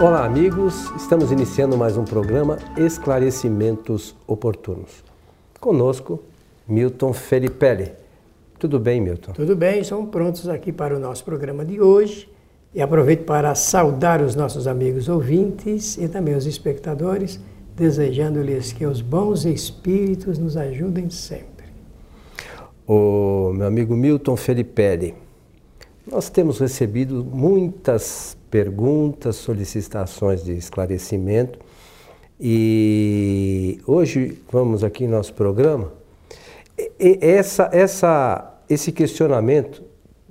Olá, 0.00 0.24
amigos. 0.24 0.92
Estamos 0.96 1.32
iniciando 1.32 1.76
mais 1.76 1.96
um 1.96 2.04
programa 2.04 2.56
Esclarecimentos 2.76 4.14
Oportunos. 4.28 5.02
Conosco, 5.58 6.22
Milton 6.68 7.12
Felipelli. 7.12 7.90
Tudo 8.60 8.78
bem, 8.78 9.00
Milton? 9.00 9.32
Tudo 9.32 9.56
bem, 9.56 9.80
estamos 9.80 10.08
prontos 10.08 10.48
aqui 10.48 10.70
para 10.70 10.94
o 10.94 11.00
nosso 11.00 11.24
programa 11.24 11.64
de 11.64 11.80
hoje. 11.80 12.30
E 12.72 12.80
aproveito 12.80 13.24
para 13.24 13.52
saudar 13.56 14.22
os 14.22 14.36
nossos 14.36 14.68
amigos 14.68 15.08
ouvintes 15.08 15.98
e 15.98 16.06
também 16.06 16.36
os 16.36 16.46
espectadores, 16.46 17.40
desejando-lhes 17.74 18.72
que 18.72 18.86
os 18.86 19.00
bons 19.00 19.44
espíritos 19.44 20.38
nos 20.38 20.56
ajudem 20.56 21.10
sempre. 21.10 21.66
O 22.86 23.52
meu 23.52 23.66
amigo 23.66 23.96
Milton 23.96 24.36
Felipelli, 24.36 25.16
nós 26.06 26.30
temos 26.30 26.60
recebido 26.60 27.24
muitas 27.24 28.37
perguntas, 28.50 29.36
solicitações 29.36 30.44
de 30.44 30.52
esclarecimento 30.52 31.58
e 32.40 33.80
hoje 33.84 34.38
vamos 34.50 34.84
aqui 34.84 35.06
no 35.06 35.16
nosso 35.16 35.34
programa. 35.34 35.92
E 37.00 37.18
essa, 37.20 37.68
essa, 37.72 38.60
esse 38.70 38.92
questionamento 38.92 39.82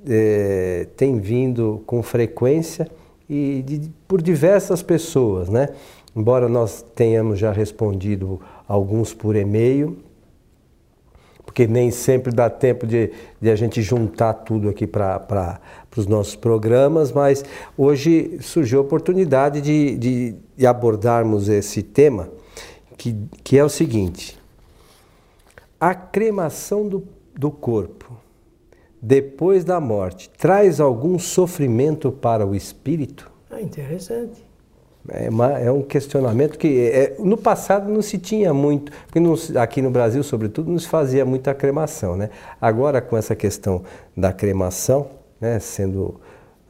é, 0.07 0.87
tem 0.95 1.19
vindo 1.19 1.83
com 1.85 2.01
frequência 2.01 2.89
e 3.29 3.61
de, 3.61 3.91
por 4.07 4.21
diversas 4.21 4.81
pessoas, 4.81 5.49
né? 5.49 5.67
Embora 6.15 6.47
nós 6.47 6.83
tenhamos 6.95 7.37
já 7.37 7.51
respondido 7.51 8.39
alguns 8.65 9.13
por 9.13 9.35
e-mail, 9.35 9.97
porque 11.57 11.65
nem 11.65 11.89
sempre 11.89 12.31
dá 12.31 12.51
tempo 12.51 12.85
de, 12.85 13.11
de 13.41 13.49
a 13.49 13.55
gente 13.55 13.81
juntar 13.81 14.31
tudo 14.35 14.69
aqui 14.69 14.85
para 14.85 15.59
os 15.95 16.05
nossos 16.05 16.35
programas, 16.35 17.11
mas 17.11 17.43
hoje 17.75 18.37
surgiu 18.41 18.77
a 18.77 18.81
oportunidade 18.83 19.59
de, 19.59 19.97
de, 19.97 20.35
de 20.55 20.67
abordarmos 20.67 21.49
esse 21.49 21.81
tema, 21.81 22.29
que, 22.95 23.15
que 23.43 23.57
é 23.57 23.63
o 23.63 23.69
seguinte: 23.69 24.37
a 25.79 25.95
cremação 25.95 26.87
do, 26.87 27.07
do 27.35 27.49
corpo 27.49 28.15
depois 29.01 29.63
da 29.63 29.79
morte 29.79 30.29
traz 30.37 30.79
algum 30.79 31.17
sofrimento 31.17 32.11
para 32.11 32.45
o 32.45 32.53
espírito? 32.53 33.31
Ah, 33.49 33.59
interessante. 33.59 34.46
É, 35.09 35.29
uma, 35.29 35.51
é 35.57 35.71
um 35.71 35.81
questionamento 35.81 36.57
que 36.57 36.81
é, 36.81 37.15
no 37.19 37.37
passado 37.37 37.89
não 37.89 38.01
se 38.01 38.17
tinha 38.17 38.53
muito, 38.53 38.91
porque 39.05 39.19
não, 39.19 39.35
aqui 39.61 39.81
no 39.81 39.89
Brasil, 39.89 40.21
sobretudo, 40.23 40.69
não 40.69 40.79
se 40.79 40.87
fazia 40.87 41.25
muita 41.25 41.53
cremação. 41.53 42.17
Né? 42.17 42.29
Agora, 42.59 43.01
com 43.01 43.15
essa 43.15 43.35
questão 43.35 43.83
da 44.15 44.33
cremação 44.33 45.07
né, 45.39 45.59
sendo 45.59 46.15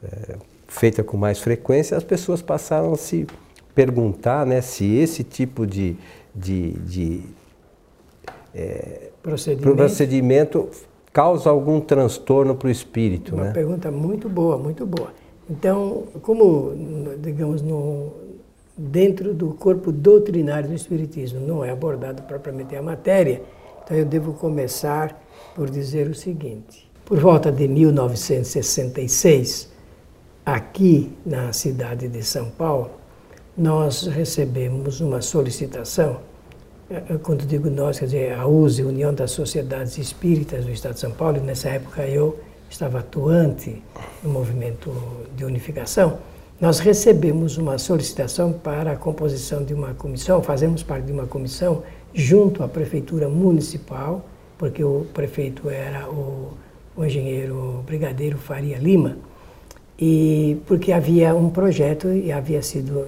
é, 0.02 0.36
feita 0.68 1.02
com 1.02 1.16
mais 1.16 1.40
frequência, 1.40 1.96
as 1.96 2.04
pessoas 2.04 2.40
passaram 2.40 2.92
a 2.92 2.96
se 2.96 3.26
perguntar 3.74 4.46
né, 4.46 4.60
se 4.60 4.84
esse 4.96 5.24
tipo 5.24 5.66
de, 5.66 5.96
de, 6.34 6.72
de 6.72 7.22
é, 8.54 9.10
procedimento. 9.22 9.76
procedimento 9.76 10.68
causa 11.12 11.50
algum 11.50 11.80
transtorno 11.80 12.54
para 12.54 12.68
o 12.68 12.70
espírito? 12.70 13.34
Uma 13.34 13.44
né? 13.44 13.52
pergunta 13.52 13.90
muito 13.90 14.28
boa, 14.28 14.56
muito 14.56 14.86
boa. 14.86 15.12
Então, 15.50 16.04
como, 16.20 16.72
digamos, 17.18 17.62
no, 17.62 18.12
dentro 18.78 19.34
do 19.34 19.52
corpo 19.54 19.90
doutrinário 19.90 20.68
do 20.68 20.74
Espiritismo. 20.74 21.40
Não 21.40 21.64
é 21.64 21.70
abordado 21.70 22.22
propriamente 22.22 22.76
a 22.76 22.82
matéria, 22.82 23.42
então 23.84 23.96
eu 23.96 24.04
devo 24.04 24.34
começar 24.34 25.20
por 25.54 25.68
dizer 25.68 26.08
o 26.08 26.14
seguinte. 26.14 26.88
Por 27.04 27.18
volta 27.18 27.50
de 27.50 27.66
1966, 27.66 29.68
aqui 30.46 31.12
na 31.26 31.52
cidade 31.52 32.06
de 32.08 32.22
São 32.22 32.48
Paulo, 32.50 32.92
nós 33.56 34.06
recebemos 34.06 35.00
uma 35.00 35.20
solicitação. 35.20 36.20
É, 36.88 37.14
é, 37.14 37.18
quando 37.18 37.44
digo 37.44 37.68
nós, 37.68 37.98
quer 37.98 38.04
dizer, 38.04 38.34
a 38.34 38.46
USE, 38.46 38.84
União 38.84 39.12
das 39.12 39.32
Sociedades 39.32 39.98
Espíritas 39.98 40.64
do 40.64 40.70
Estado 40.70 40.94
de 40.94 41.00
São 41.00 41.10
Paulo, 41.10 41.40
nessa 41.40 41.70
época 41.70 42.06
eu 42.06 42.38
estava 42.70 43.00
atuante 43.00 43.82
no 44.22 44.30
movimento 44.30 44.92
de 45.34 45.44
unificação, 45.44 46.18
nós 46.60 46.80
recebemos 46.80 47.56
uma 47.56 47.78
solicitação 47.78 48.52
para 48.52 48.92
a 48.92 48.96
composição 48.96 49.62
de 49.62 49.72
uma 49.72 49.94
comissão, 49.94 50.42
fazemos 50.42 50.82
parte 50.82 51.06
de 51.06 51.12
uma 51.12 51.26
comissão 51.26 51.84
junto 52.12 52.64
à 52.64 52.68
Prefeitura 52.68 53.28
Municipal, 53.28 54.24
porque 54.56 54.82
o 54.82 55.06
prefeito 55.14 55.70
era 55.70 56.08
o, 56.08 56.54
o 56.96 57.04
engenheiro 57.04 57.84
Brigadeiro 57.86 58.38
Faria 58.38 58.76
Lima, 58.76 59.18
e 59.96 60.58
porque 60.66 60.90
havia 60.90 61.32
um 61.34 61.48
projeto 61.48 62.08
e 62.08 62.32
havia 62.32 62.60
sido 62.60 63.06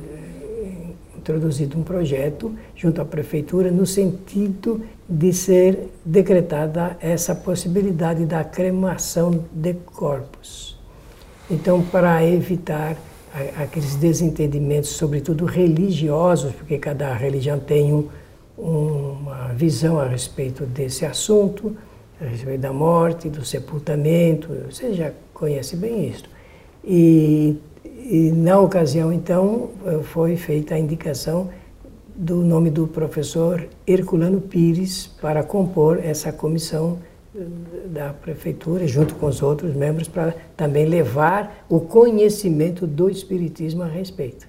introduzido 1.16 1.76
um 1.78 1.82
projeto 1.82 2.54
junto 2.74 3.00
à 3.00 3.04
prefeitura 3.04 3.70
no 3.70 3.84
sentido 3.84 4.80
de 5.08 5.32
ser 5.32 5.90
decretada 6.04 6.96
essa 7.00 7.34
possibilidade 7.34 8.24
da 8.24 8.42
cremação 8.42 9.44
de 9.52 9.74
corpos. 9.74 10.78
Então, 11.50 11.82
para 11.82 12.24
evitar 12.24 12.96
aqueles 13.56 13.96
desentendimentos, 13.96 14.90
sobretudo 14.90 15.44
religiosos, 15.44 16.52
porque 16.52 16.78
cada 16.78 17.14
religião 17.14 17.58
tem 17.58 17.92
um, 17.92 18.08
uma 18.58 19.48
visão 19.54 19.98
a 19.98 20.06
respeito 20.06 20.64
desse 20.66 21.06
assunto, 21.06 21.76
a 22.20 22.24
respeito 22.24 22.60
da 22.60 22.72
morte, 22.72 23.28
do 23.28 23.44
sepultamento, 23.44 24.48
você 24.70 24.92
já 24.92 25.12
conhece 25.32 25.76
bem 25.76 26.08
isso. 26.08 26.24
E 26.84 27.56
e 28.12 28.32
na 28.32 28.58
ocasião, 28.58 29.12
então, 29.12 29.70
foi 30.02 30.36
feita 30.36 30.74
a 30.74 30.78
indicação 30.78 31.48
do 32.14 32.38
nome 32.38 32.68
do 32.68 32.88
professor 32.88 33.68
Herculano 33.86 34.40
Pires 34.40 35.06
para 35.20 35.44
compor 35.44 36.00
essa 36.02 36.32
comissão 36.32 36.98
da 37.86 38.12
prefeitura, 38.12 38.86
junto 38.86 39.14
com 39.14 39.26
os 39.26 39.40
outros 39.40 39.74
membros, 39.74 40.08
para 40.08 40.34
também 40.56 40.84
levar 40.84 41.64
o 41.68 41.80
conhecimento 41.80 42.86
do 42.86 43.08
Espiritismo 43.08 43.82
a 43.82 43.86
respeito. 43.86 44.48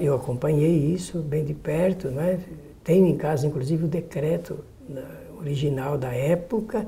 Eu 0.00 0.14
acompanhei 0.14 0.74
isso 0.92 1.18
bem 1.20 1.44
de 1.44 1.54
perto, 1.54 2.08
é? 2.18 2.38
tenho 2.82 3.06
em 3.06 3.16
casa, 3.16 3.46
inclusive, 3.46 3.84
o 3.84 3.88
decreto 3.88 4.58
original 5.38 5.98
da 5.98 6.12
época, 6.12 6.86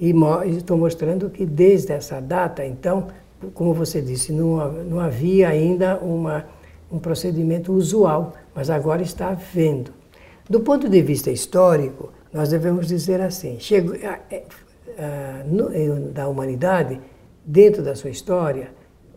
e 0.00 0.12
estou 0.56 0.76
mostrando 0.76 1.30
que 1.30 1.44
desde 1.44 1.92
essa 1.92 2.20
data, 2.20 2.64
então, 2.64 3.08
como 3.54 3.72
você 3.72 4.00
disse, 4.00 4.32
não, 4.32 4.72
não 4.84 5.00
havia 5.00 5.48
ainda 5.48 5.98
uma, 5.98 6.46
um 6.90 6.98
procedimento 6.98 7.72
usual, 7.72 8.32
mas 8.54 8.68
agora 8.70 9.02
está 9.02 9.28
havendo. 9.28 9.92
Do 10.48 10.60
ponto 10.60 10.88
de 10.88 11.00
vista 11.00 11.30
histórico, 11.30 12.10
nós 12.32 12.48
devemos 12.48 12.86
dizer 12.86 13.20
assim: 13.20 13.58
chegou, 13.60 13.94
a, 13.96 14.18
a, 14.98 15.44
no, 15.44 15.68
da 16.10 16.28
humanidade, 16.28 17.00
dentro 17.44 17.82
da 17.82 17.94
sua 17.94 18.10
história, 18.10 18.70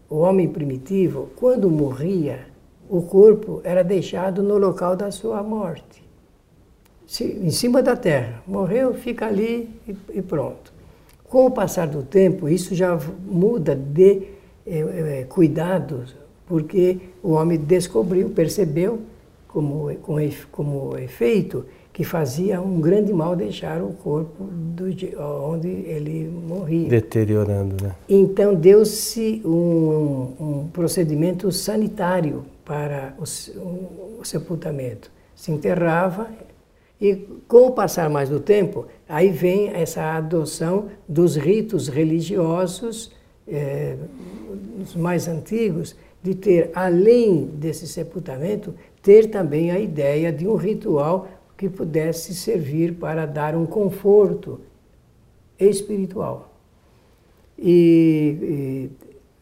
o 0.10 0.18
homem 0.18 0.48
primitivo, 0.48 1.30
quando 1.36 1.70
morria, 1.70 2.48
o 2.90 3.02
corpo 3.02 3.62
era 3.64 3.84
deixado 3.84 4.44
no 4.44 4.58
local 4.58 4.96
da 4.96 5.10
sua 5.12 5.42
morte, 5.42 6.04
em 7.22 7.50
cima 7.50 7.82
da 7.82 7.96
terra. 7.96 8.44
Morreu, 8.46 8.94
fica 8.94 9.26
ali 9.26 9.70
e, 9.88 9.96
e 10.14 10.22
pronto. 10.22 10.74
Com 11.24 11.48
o 11.48 11.52
passar 11.52 11.88
do 11.88 12.04
tempo, 12.04 12.48
isso 12.48 12.76
já 12.76 12.98
muda 13.26 13.76
de 13.76 14.24
é, 14.66 14.80
é, 15.20 15.26
cuidados, 15.28 16.16
porque 16.46 17.00
o 17.24 17.32
homem 17.32 17.58
descobriu, 17.58 18.30
percebeu, 18.30 19.02
como, 19.48 19.96
como, 19.98 20.20
como 20.52 20.98
efeito, 20.98 21.66
que 21.96 22.04
fazia 22.04 22.62
um 22.62 22.82
grande 22.82 23.14
mal 23.14 23.38
deixar 23.38 23.82
o 23.82 23.94
corpo 23.94 24.44
do, 24.44 24.84
onde 25.50 25.70
ele 25.70 26.30
morria. 26.46 26.90
Deteriorando, 26.90 27.82
né? 27.82 27.96
Então 28.10 28.54
deu-se 28.54 29.42
um, 29.46 30.34
um, 30.38 30.70
procedimento 30.74 31.50
sanitário 31.54 32.44
para 32.66 33.16
o, 33.18 34.20
o 34.20 34.26
sepultamento. 34.26 35.10
Se 35.34 35.54
enterrava 35.54 36.28
e 37.00 37.16
com 37.48 37.68
o 37.68 37.72
passar 37.72 38.10
mais 38.10 38.28
do 38.28 38.42
tempo, 38.42 38.88
aí 39.08 39.30
vem 39.30 39.70
essa 39.70 40.18
adoção 40.18 40.88
dos 41.08 41.38
ritos 41.38 41.88
religiosos 41.88 43.14
é, 43.48 43.96
os 44.82 44.98
mais 44.98 45.30
antigos, 45.30 45.96
de 46.22 46.36
ter, 46.36 46.72
além 46.74 47.46
desse 47.46 47.88
sepultamento, 47.88 48.74
ter 49.02 49.30
também 49.30 49.70
a 49.72 49.80
ideia 49.80 50.34
de 50.34 50.48
um 50.48 50.56
ritual 50.56 51.28
que 51.58 51.70
pudesse 51.70 52.34
servir 52.34 52.94
para 52.96 53.26
dar 53.26 53.56
um 53.56 53.66
conforto 53.66 54.60
espiritual. 55.60 56.52
E, 57.58 58.38
e 58.42 58.90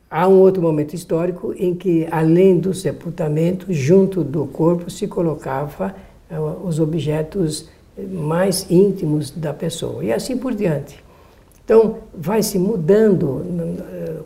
há 0.10 0.28
um 0.28 0.40
outro 0.40 0.62
momento 0.62 0.94
histórico 0.94 1.54
em 1.58 1.74
que, 1.74 2.08
além 2.12 2.60
do 2.60 2.74
sepultamento, 2.74 3.74
junto 3.74 4.24
do 4.24 4.46
corpo 4.46 4.90
se 4.90 5.08
colocava 5.08 5.96
uh, 6.30 6.68
os 6.68 6.80
objetos 6.80 7.70
mais 7.98 8.70
íntimos 8.70 9.32
da 9.32 9.54
pessoa, 9.54 10.04
e 10.04 10.12
assim 10.12 10.38
por 10.38 10.54
diante. 10.54 11.04
Então, 11.64 12.00
vai 12.14 12.44
se 12.44 12.60
mudando 12.60 13.46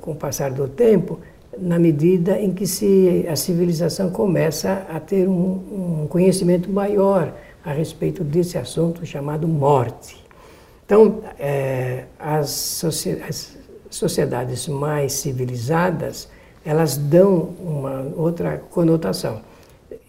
com 0.01 0.12
o 0.12 0.16
passar 0.16 0.51
do 0.51 0.68
tempo 0.68 1.19
na 1.60 1.78
medida 1.78 2.40
em 2.40 2.51
que 2.54 2.66
se, 2.66 3.25
a 3.30 3.36
civilização 3.36 4.10
começa 4.10 4.86
a 4.90 5.00
ter 5.00 5.28
um, 5.28 6.01
um 6.04 6.07
conhecimento 6.07 6.72
maior 6.72 7.33
a 7.68 7.74
respeito 7.74 8.24
desse 8.24 8.58
assunto 8.58 9.06
chamado 9.06 9.46
morte. 9.46 10.16
Então, 10.86 11.22
é, 11.38 12.06
as, 12.18 12.50
soci 12.50 13.22
as 13.28 13.58
sociedades 13.90 14.69
mais 14.69 15.12
civilizadas, 15.14 16.30
elas 16.64 16.96
dão 16.96 17.54
uma 17.60 18.14
outra 18.16 18.58
conotação 18.58 19.42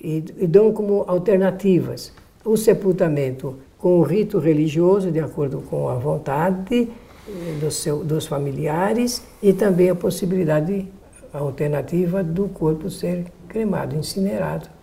e, 0.01 0.25
e 0.39 0.47
dão 0.47 0.73
como 0.73 1.05
alternativas 1.09 2.13
o 2.45 2.57
sepultamento 2.57 3.57
com 3.77 3.99
o 3.99 4.03
rito 4.03 4.39
religioso, 4.39 5.11
de 5.11 5.19
acordo 5.19 5.61
com 5.63 5.89
a 5.89 5.95
vontade 5.95 6.89
eh, 7.29 7.59
do 7.61 7.71
seu, 7.73 8.05
dos 8.05 8.27
familiares, 8.27 9.23
e 9.43 9.53
também 9.53 9.91
a 9.91 9.95
possibilidade 9.97 10.87
alternativa 11.33 12.23
do 12.23 12.49
corpo 12.49 12.89
ser 12.89 13.27
cremado, 13.49 13.97
incinerado. 13.97 14.78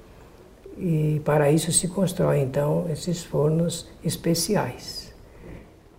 E 0.77 1.21
para 1.23 1.51
isso 1.51 1.71
se 1.71 1.87
constrói 1.87 2.39
então 2.39 2.85
esses 2.91 3.23
fornos 3.23 3.87
especiais. 4.03 5.13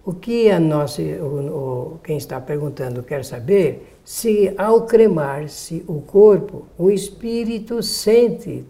O 0.04 0.12
que 0.12 0.50
a 0.50 0.60
nossa, 0.60 1.02
o, 1.02 1.94
o, 1.94 1.98
quem 2.04 2.16
está 2.16 2.40
perguntando 2.40 3.02
quer 3.02 3.24
saber 3.24 3.98
se 4.04 4.54
ao 4.56 4.82
cremar-se 4.82 5.84
o 5.88 6.00
corpo, 6.00 6.66
o 6.78 6.90
espírito 6.90 7.82
sente 7.82 8.64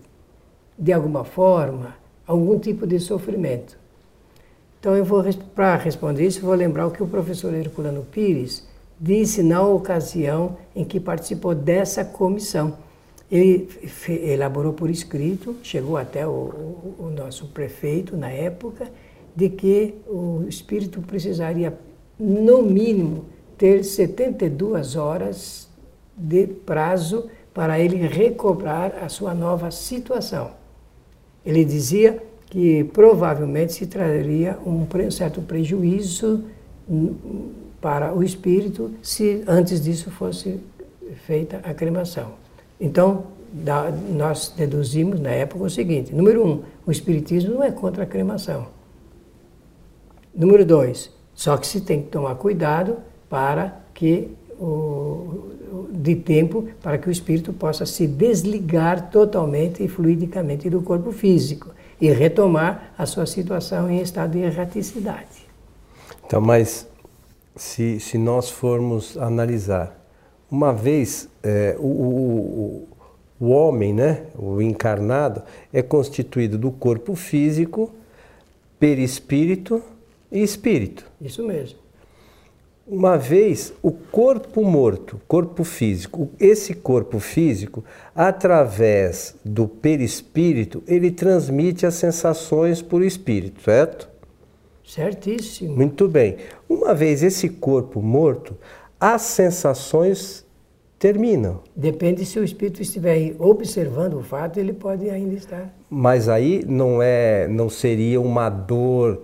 de 0.79 0.93
alguma 0.93 1.25
forma 1.25 1.95
algum 2.27 2.59
tipo 2.59 2.87
de 2.87 2.99
sofrimento. 2.99 3.79
Então 4.81 4.97
eu 4.97 5.05
vou 5.05 5.23
para 5.55 5.77
responder 5.77 6.27
isso, 6.27 6.41
vou 6.41 6.55
lembrar 6.55 6.87
o 6.87 6.91
que 6.91 7.03
o 7.03 7.07
professor 7.07 7.53
Herculano 7.55 8.03
Pires 8.05 8.67
disse 8.99 9.43
na 9.43 9.61
ocasião 9.61 10.57
em 10.75 10.85
que 10.85 10.99
participou 10.99 11.55
dessa 11.55 12.05
comissão. 12.05 12.79
Ele 13.31 13.69
elaborou 14.25 14.73
por 14.73 14.89
escrito, 14.89 15.57
chegou 15.63 15.97
até 15.97 16.27
o, 16.27 16.95
o, 16.99 17.13
nosso 17.15 17.47
prefeito 17.47 18.17
na 18.17 18.31
época, 18.31 18.89
de 19.35 19.49
que 19.49 19.95
o 20.07 20.45
espírito 20.49 21.03
precisaria, 21.03 21.77
no 22.19 22.63
mínimo, 22.63 23.25
ter 23.59 23.85
72 23.85 24.97
horas 24.97 25.69
de 26.17 26.47
prazo 26.47 27.29
para 27.53 27.81
ele 27.81 27.97
recobrar 27.97 29.03
a 29.03 29.09
sua 29.09 29.35
nova 29.35 29.71
situação. 29.71 30.53
Ele 31.45 31.65
dizia 31.65 32.23
que 32.47 32.85
provavelmente 32.85 33.73
se 33.73 33.87
traria 33.87 34.59
um 34.65 34.87
certo 35.11 35.43
prejuízo 35.43 36.45
para 37.81 38.15
o 38.15 38.23
espírito 38.23 38.93
se 39.03 39.43
antes 39.47 39.83
disso 39.83 40.11
fosse 40.11 40.61
feita 41.27 41.61
a 41.65 41.75
cremação. 41.75 42.46
Então, 42.81 43.25
nós 44.11 44.53
deduzimos 44.57 45.21
na 45.21 45.31
época 45.31 45.65
o 45.65 45.71
seguinte: 45.71 46.15
número 46.15 46.47
um, 46.47 46.63
o 46.87 46.91
espiritismo 46.91 47.55
não 47.55 47.63
é 47.63 47.71
contra 47.71 48.03
a 48.03 48.07
cremação. 48.07 48.69
Número 50.35 50.65
dois, 50.65 51.11
só 51.35 51.57
que 51.57 51.67
se 51.67 51.81
tem 51.81 52.03
que 52.03 52.09
tomar 52.09 52.35
cuidado 52.35 52.99
para 53.29 53.81
que 53.95 54.29
o, 54.61 55.51
de 55.91 56.15
tempo 56.17 56.69
para 56.83 56.99
que 56.99 57.09
o 57.09 57.11
espírito 57.11 57.53
possa 57.53 57.87
se 57.87 58.07
desligar 58.07 59.11
totalmente 59.11 59.83
e 59.83 59.89
fluidicamente 59.89 60.69
do 60.69 60.83
corpo 60.83 61.13
físico 61.13 61.71
e 62.01 62.11
retomar 62.11 62.93
a 62.99 63.07
sua 63.07 63.27
situação 63.27 63.91
em 63.91 64.01
estado 64.01 64.33
de 64.33 64.41
erraticidade. 64.41 65.47
Então, 66.27 66.41
mas 66.41 66.87
se, 67.55 67.99
se 68.01 68.19
nós 68.19 68.51
formos 68.51 69.17
analisar, 69.17 69.97
uma 70.51 70.73
vez 70.73 71.29
é, 71.43 71.77
o, 71.79 71.87
o, 71.87 72.89
o 73.41 73.49
homem, 73.51 73.93
né, 73.93 74.25
o 74.39 74.61
encarnado, 74.61 75.43
é 75.73 75.83
constituído 75.83 76.57
do 76.57 76.71
corpo 76.71 77.15
físico, 77.15 77.93
perispírito 78.79 79.83
e 80.31 80.43
espírito. 80.43 81.05
Isso 81.21 81.43
mesmo. 81.45 81.79
Uma 82.87 83.19
vez 83.19 83.73
o 83.83 83.91
corpo 83.91 84.63
morto, 84.63 85.21
corpo 85.27 85.65
físico, 85.65 86.31
esse 86.39 86.73
corpo 86.73 87.19
físico, 87.19 87.85
através 88.15 89.35
do 89.45 89.67
perispírito, 89.67 90.85
ele 90.87 91.11
transmite 91.11 91.85
as 91.85 91.95
sensações 91.95 92.81
por 92.81 93.03
espírito, 93.03 93.61
certo? 93.61 94.09
Certíssimo. 94.85 95.75
Muito 95.75 96.07
bem. 96.07 96.37
Uma 96.69 96.95
vez 96.95 97.25
esse 97.25 97.49
corpo 97.49 98.01
morto, 98.01 98.57
as 99.01 99.23
sensações 99.23 100.45
terminam. 100.99 101.61
Depende 101.75 102.25
se 102.25 102.39
o 102.39 102.45
espírito 102.45 102.81
estiver 102.81 103.35
observando 103.39 104.15
o 104.15 104.23
fato, 104.23 104.59
ele 104.59 104.73
pode 104.73 105.09
ainda 105.11 105.35
estar. 105.35 105.75
Mas 105.91 106.29
aí 106.29 106.65
não 106.67 107.03
é, 107.03 107.47
não 107.49 107.69
seria 107.69 108.21
uma 108.21 108.49
dor 108.49 109.23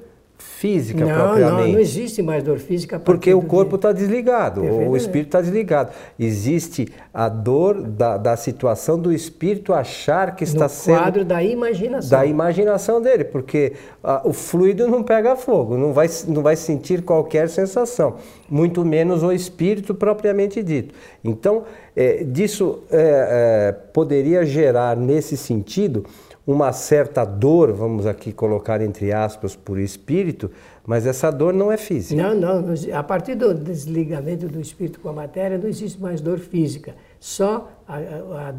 física 0.62 1.04
não, 1.04 1.12
propriamente. 1.12 1.66
Não, 1.66 1.72
não 1.72 1.78
existe 1.80 2.22
mais 2.22 2.42
dor 2.42 2.58
física. 2.58 3.00
Porque 3.00 3.34
o 3.34 3.42
corpo 3.42 3.76
está 3.76 3.90
desligado, 3.90 4.62
o 4.62 4.96
espírito 4.96 5.28
está 5.28 5.40
desligado. 5.40 5.90
Existe 6.18 6.86
a 7.12 7.28
dor 7.28 7.82
da, 7.82 8.16
da 8.16 8.36
situação 8.36 8.98
do 8.98 9.12
espírito 9.12 9.72
achar 9.72 10.36
que 10.36 10.44
está 10.44 10.64
no 10.64 10.70
sendo... 10.70 10.98
quadro 10.98 11.24
da 11.24 11.42
imaginação. 11.42 12.10
Da 12.10 12.26
imaginação 12.26 13.00
dele, 13.00 13.24
porque 13.24 13.72
ah, 14.04 14.22
o 14.24 14.32
fluido 14.32 14.86
não 14.86 15.02
pega 15.02 15.34
fogo, 15.34 15.76
não 15.76 15.92
vai, 15.92 16.08
não 16.28 16.42
vai 16.42 16.54
sentir 16.54 17.02
qualquer 17.02 17.48
sensação, 17.48 18.16
muito 18.48 18.84
menos 18.84 19.22
o 19.22 19.32
espírito 19.32 19.94
propriamente 19.94 20.62
dito. 20.62 20.94
Então, 21.24 21.64
é, 21.96 22.24
disso 22.24 22.84
é, 22.90 23.68
é, 23.68 23.72
poderia 23.92 24.44
gerar, 24.44 24.96
nesse 24.96 25.36
sentido, 25.36 26.04
uma 26.46 26.72
certa 26.72 27.24
dor, 27.24 27.72
vamos 27.72 28.06
aqui 28.06 28.32
colocar 28.32 28.80
entre 28.80 29.12
aspas, 29.12 29.54
por 29.54 29.78
espírito, 29.78 30.50
mas 30.84 31.06
essa 31.06 31.30
dor 31.30 31.52
não 31.52 31.70
é 31.70 31.76
física. 31.76 32.20
Não, 32.20 32.34
não. 32.34 32.74
A 32.92 33.02
partir 33.02 33.36
do 33.36 33.54
desligamento 33.54 34.48
do 34.48 34.60
espírito 34.60 34.98
com 34.98 35.08
a 35.08 35.12
matéria, 35.12 35.56
não 35.56 35.68
existe 35.68 36.00
mais 36.00 36.20
dor 36.20 36.38
física. 36.38 36.94
Só, 37.20 37.70
a, 37.86 37.94
a, 37.94 37.98
a, 37.98 38.54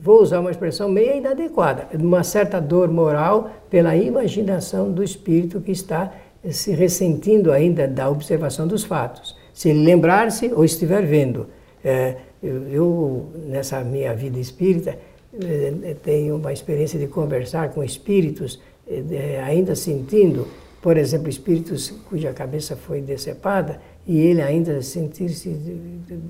vou 0.00 0.22
usar 0.22 0.38
uma 0.38 0.50
expressão 0.52 0.88
meio 0.88 1.16
inadequada, 1.16 1.88
uma 1.94 2.22
certa 2.22 2.60
dor 2.60 2.88
moral 2.88 3.50
pela 3.68 3.96
imaginação 3.96 4.92
do 4.92 5.02
espírito 5.02 5.60
que 5.60 5.72
está 5.72 6.12
se 6.48 6.72
ressentindo 6.72 7.50
ainda 7.50 7.88
da 7.88 8.08
observação 8.08 8.68
dos 8.68 8.84
fatos. 8.84 9.36
Se 9.52 9.70
ele 9.70 9.84
lembrar-se 9.84 10.52
ou 10.54 10.64
estiver 10.64 11.02
vendo. 11.02 11.48
É, 11.82 12.16
eu, 12.42 12.68
eu, 12.68 13.26
nessa 13.46 13.80
minha 13.82 14.14
vida 14.14 14.38
espírita, 14.38 14.98
eh, 15.42 15.96
tenho 16.02 16.36
uma 16.36 16.52
experiência 16.52 16.98
de 16.98 17.06
conversar 17.06 17.70
com 17.70 17.82
espíritos, 17.82 18.60
eh, 18.86 19.40
ainda 19.44 19.74
sentindo, 19.74 20.46
por 20.80 20.96
exemplo, 20.96 21.28
espíritos 21.28 21.90
cuja 22.08 22.32
cabeça 22.32 22.76
foi 22.76 23.00
decepada, 23.00 23.80
e 24.06 24.20
ele 24.20 24.42
ainda 24.42 24.82
sentir-se, 24.82 25.48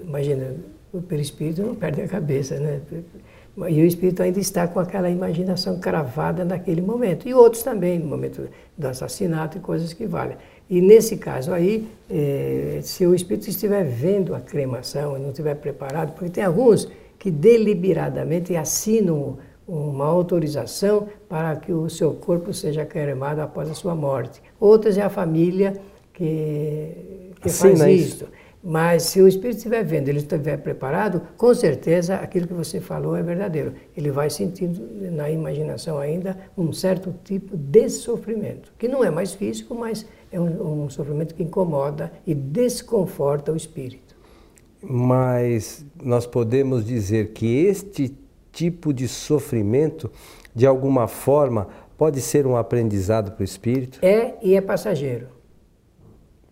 imagina, 0.05 0.55
o 0.93 1.03
perispírito 1.03 1.63
não 1.63 1.75
perde 1.75 2.03
a 2.03 2.09
cabeça, 2.09 2.59
né? 2.59 2.81
E 3.69 3.83
o 3.83 3.87
espírito 3.87 4.23
ainda 4.23 4.41
está 4.41 4.67
com 4.67 4.81
aquela 4.81 5.09
imaginação 5.09 5.79
cravada 5.79 6.45
naquele 6.45 6.81
momento. 6.81 7.29
E 7.29 7.35
outros 7.35 7.63
também, 7.63 7.99
no 7.99 8.07
momento 8.07 8.49
do 8.77 8.89
assassinato 8.89 9.59
e 9.59 9.61
coisas 9.61 9.93
que 9.93 10.07
valem. 10.07 10.37
E 10.69 10.81
nesse 10.81 11.17
caso 11.19 11.53
aí, 11.53 11.87
eh, 12.11 12.81
se 12.83 13.07
o 13.07 13.15
espírito 13.15 13.49
estiver 13.49 13.85
vendo 13.85 14.35
a 14.35 14.41
cremação 14.41 15.17
e 15.17 15.21
não 15.21 15.31
estiver 15.31 15.55
preparado, 15.55 16.15
porque 16.15 16.31
tem 16.31 16.45
alguns 16.45 16.89
que 17.19 17.31
deliberadamente 17.31 18.55
assinam 18.57 19.39
uma 19.67 20.05
autorização 20.05 21.09
para 21.29 21.57
que 21.57 21.73
o 21.73 21.89
seu 21.89 22.13
corpo 22.15 22.53
seja 22.53 22.85
cremado 22.85 23.41
após 23.41 23.71
a 23.71 23.75
sua 23.75 23.95
morte. 23.95 24.43
Outras 24.61 24.99
é 24.99 25.03
a 25.03 25.11
família 25.11 25.81
que, 26.13 27.33
que 27.41 27.49
faz 27.49 27.81
isso. 27.81 28.27
Mas 28.67 29.03
se 29.03 29.21
o 29.21 29.29
espírito 29.29 29.59
estiver 29.59 29.85
vendo, 29.85 30.09
ele 30.09 30.21
estiver 30.21 30.57
preparado, 30.57 31.21
com 31.37 31.55
certeza 31.55 32.17
aquilo 32.17 32.47
que 32.47 32.55
você 32.55 32.81
falou 32.81 33.15
é 33.15 33.23
verdadeiro. 33.23 33.75
Ele 33.95 34.11
vai 34.11 34.31
sentindo 34.31 34.81
na 35.13 35.31
imaginação 35.31 35.99
ainda 35.99 36.39
um 36.57 36.73
certo 36.73 37.15
tipo 37.23 37.59
de 37.59 37.91
sofrimento, 37.91 38.73
que 38.79 38.89
não 38.89 39.05
é 39.05 39.11
mais 39.11 39.35
físico, 39.35 39.75
mas 39.75 40.07
é 40.33 40.41
um, 40.41 40.85
um 40.85 40.91
sofrimento 40.91 41.35
que 41.35 41.43
incomoda 41.43 42.11
e 42.27 42.35
desconforta 42.35 43.53
o 43.53 43.57
espírito 43.57 44.14
mas 44.89 45.85
nós 46.03 46.27
podemos 46.27 46.85
dizer 46.85 47.33
que 47.33 47.65
este 47.67 48.17
tipo 48.53 48.93
de 48.93 49.09
sofrimento, 49.09 50.11
de 50.55 50.67
alguma 50.67 51.09
forma, 51.09 51.69
pode 51.97 52.21
ser 52.21 52.47
um 52.47 52.57
aprendizado 52.57 53.33
para 53.33 53.43
o 53.43 53.45
espírito? 53.45 53.99
É 54.03 54.35
e 54.43 54.55
é 54.55 54.61
passageiro. 54.61 55.35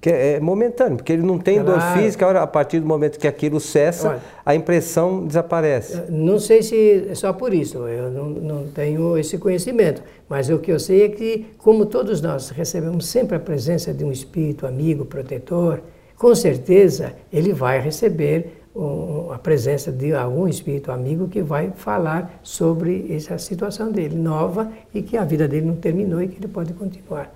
Que 0.01 0.11
é, 0.11 0.33
é 0.33 0.41
momentâneo, 0.41 0.97
porque 0.97 1.13
ele 1.13 1.23
não 1.23 1.39
tem 1.39 1.63
claro. 1.63 1.79
dor 1.79 1.97
física, 1.97 2.29
a 2.43 2.47
partir 2.47 2.81
do 2.81 2.87
momento 2.87 3.21
que 3.21 3.29
aquilo 3.29 3.61
cessa, 3.61 4.09
Olha, 4.09 4.21
a 4.45 4.53
impressão 4.53 5.25
desaparece. 5.25 6.11
Não 6.11 6.41
sei 6.41 6.61
se 6.61 7.07
é 7.09 7.15
só 7.15 7.33
por 7.33 7.55
isso, 7.55 7.87
eu 7.87 8.11
não, 8.11 8.31
não 8.31 8.67
tenho 8.67 9.17
esse 9.17 9.39
conhecimento, 9.39 10.03
mas 10.29 10.51
o 10.51 10.59
que 10.59 10.73
eu 10.73 10.81
sei 10.81 11.05
é 11.05 11.09
que, 11.09 11.47
como 11.57 11.87
todos 11.87 12.21
nós 12.21 12.51
recebemos 12.51 13.07
sempre 13.07 13.37
a 13.37 13.41
presença 13.41 13.95
de 13.95 14.05
um 14.05 14.11
espírito 14.11 14.67
amigo, 14.67 15.05
protetor, 15.05 15.81
com 16.23 16.37
certeza 16.37 17.17
ele 17.33 17.53
vai 17.53 17.81
receber 17.81 18.63
a 19.33 19.39
presença 19.39 19.91
de 19.91 20.15
algum 20.15 20.47
espírito 20.47 20.93
amigo 20.93 21.27
que 21.27 21.43
vai 21.43 21.73
falar 21.75 22.39
sobre 22.45 23.13
essa 23.13 23.37
situação 23.39 23.91
dele, 23.91 24.15
nova, 24.15 24.71
e 24.95 25.03
que 25.03 25.17
a 25.17 25.25
vida 25.25 25.49
dele 25.49 25.67
não 25.67 25.75
terminou 25.75 26.23
e 26.23 26.29
que 26.29 26.39
ele 26.39 26.47
pode 26.47 26.75
continuar. 26.75 27.35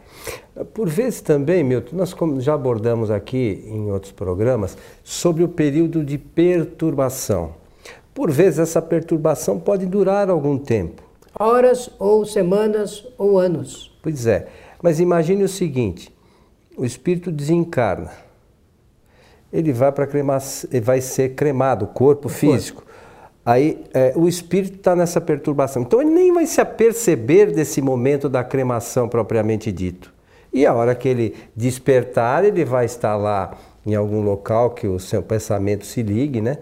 Por 0.73 0.89
vezes 0.89 1.21
também, 1.21 1.65
Milton, 1.65 1.97
nós 1.97 2.15
já 2.39 2.55
abordamos 2.55 3.11
aqui 3.11 3.65
em 3.67 3.91
outros 3.91 4.13
programas 4.13 4.79
sobre 5.03 5.43
o 5.43 5.49
período 5.49 6.05
de 6.05 6.17
perturbação. 6.17 7.55
Por 8.15 8.31
vezes 8.31 8.61
essa 8.61 8.81
perturbação 8.81 9.59
pode 9.59 9.85
durar 9.85 10.31
algum 10.31 10.57
tempo. 10.57 11.03
Horas 11.37 11.91
ou 11.99 12.25
semanas 12.25 13.05
ou 13.19 13.37
anos. 13.37 13.93
Pois 14.01 14.29
é. 14.29 14.47
Mas 14.81 15.01
imagine 15.01 15.43
o 15.43 15.49
seguinte: 15.49 16.09
o 16.79 16.85
espírito 16.85 17.33
desencarna. 17.33 18.26
Ele 19.53 19.73
vai 19.73 19.93
para 19.93 20.07
cremação, 20.07 20.69
vai 20.83 21.01
ser 21.01 21.35
cremado, 21.35 21.85
o 21.85 21.89
corpo 21.89 22.27
o 22.27 22.31
físico. 22.31 22.83
Corpo. 22.83 22.97
Aí 23.45 23.85
é, 23.95 24.13
o 24.17 24.27
espírito 24.27 24.79
está 24.79 24.97
nessa 24.97 25.21
perturbação. 25.21 25.83
Então 25.83 26.01
ele 26.01 26.11
nem 26.11 26.33
vai 26.33 26.47
se 26.47 26.61
aperceber 26.61 27.53
desse 27.53 27.81
momento 27.81 28.29
da 28.29 28.43
cremação 28.43 29.09
propriamente 29.09 29.71
dito. 29.71 30.13
E 30.53 30.67
a 30.67 30.75
hora 30.75 30.95
que 30.95 31.09
ele 31.09 31.35
despertar, 31.55 32.45
ele 32.45 32.65
vai 32.65 32.87
estar 32.87 33.15
lá 33.15 33.57
em 33.87 33.95
algum 33.95 34.21
local 34.21 34.71
que 34.71 34.89
o 34.89 34.99
seu 34.99 35.23
pensamento 35.23 35.87
se 35.87 36.03
ligue, 36.03 36.41
né? 36.41 36.59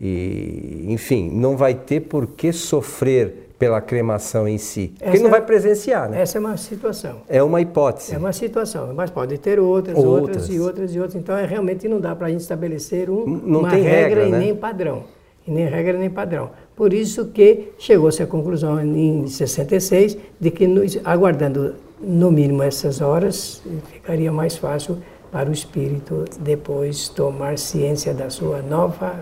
E, 0.00 0.84
enfim, 0.88 1.28
não 1.28 1.56
vai 1.56 1.74
ter 1.74 2.00
por 2.02 2.26
que 2.28 2.52
sofrer 2.52 3.47
pela 3.58 3.80
cremação 3.80 4.46
em 4.46 4.56
si. 4.56 4.94
Essa 5.00 5.10
porque 5.10 5.22
não 5.22 5.30
vai 5.30 5.42
presenciar, 5.42 6.08
né? 6.08 6.22
Essa 6.22 6.38
é 6.38 6.40
uma 6.40 6.56
situação. 6.56 7.22
É 7.28 7.42
uma 7.42 7.60
hipótese. 7.60 8.14
É 8.14 8.18
uma 8.18 8.32
situação, 8.32 8.94
mas 8.94 9.10
pode 9.10 9.36
ter 9.38 9.58
outras, 9.58 9.96
outras, 9.96 10.20
outras 10.20 10.48
e 10.48 10.60
outras 10.60 10.94
e 10.94 11.00
outras. 11.00 11.16
Então, 11.16 11.36
é, 11.36 11.44
realmente 11.44 11.88
não 11.88 12.00
dá 12.00 12.14
para 12.14 12.28
a 12.28 12.30
gente 12.30 12.40
estabelecer 12.40 13.10
um, 13.10 13.26
não 13.26 13.60
uma 13.60 13.70
regra, 13.70 13.90
regra 13.90 14.24
e 14.26 14.30
né? 14.30 14.38
nem 14.38 14.54
padrão. 14.54 15.04
E 15.46 15.50
nem 15.50 15.66
regra 15.66 15.98
nem 15.98 16.08
padrão. 16.08 16.50
Por 16.76 16.92
isso 16.92 17.26
que 17.26 17.72
chegou-se 17.78 18.22
à 18.22 18.26
conclusão 18.26 18.80
em 18.80 19.26
66 19.26 20.16
de 20.38 20.50
que, 20.50 20.66
aguardando 21.04 21.74
no 22.00 22.30
mínimo 22.30 22.62
essas 22.62 23.00
horas, 23.00 23.60
ficaria 23.90 24.30
mais 24.30 24.56
fácil 24.56 24.98
para 25.32 25.48
o 25.48 25.52
espírito 25.52 26.24
depois 26.38 27.08
tomar 27.08 27.58
ciência 27.58 28.14
da 28.14 28.30
sua 28.30 28.62
nova, 28.62 29.16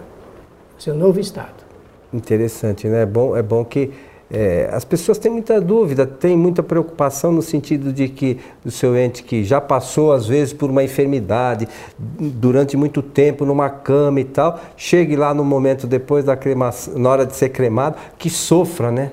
seu 0.79 0.95
novo 0.95 1.19
estado. 1.19 1.65
Interessante, 2.13 2.87
né? 2.87 3.03
É 3.03 3.07
bom, 3.07 3.37
é 3.37 3.43
bom 3.43 3.65
que 3.65 3.93
é, 4.31 4.69
as 4.73 4.85
pessoas 4.85 5.19
têm 5.19 5.31
muita 5.31 5.61
dúvida, 5.61 6.05
têm 6.05 6.37
muita 6.37 6.63
preocupação 6.63 7.31
no 7.31 7.43
sentido 7.43 7.93
de 7.93 8.09
que 8.09 8.39
o 8.65 8.71
seu 8.71 8.97
ente 8.97 9.23
que 9.23 9.45
já 9.45 9.61
passou 9.61 10.13
às 10.13 10.27
vezes 10.27 10.53
por 10.53 10.69
uma 10.69 10.83
enfermidade 10.83 11.69
durante 11.99 12.77
muito 12.77 13.03
tempo 13.03 13.45
numa 13.45 13.71
cama 13.71 14.21
e 14.21 14.25
tal, 14.25 14.59
chegue 14.77 15.15
lá 15.15 15.33
no 15.33 15.45
momento 15.45 15.87
depois 15.87 16.25
da 16.25 16.37
cremação, 16.37 16.99
na 16.99 17.09
hora 17.09 17.25
de 17.25 17.37
ser 17.37 17.51
cremado, 17.51 17.97
que 18.19 18.29
sofra, 18.29 18.91
né? 18.91 19.13